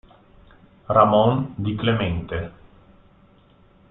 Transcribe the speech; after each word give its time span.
Ramon 0.89 1.53
di 1.53 1.75
Clemente 1.77 2.37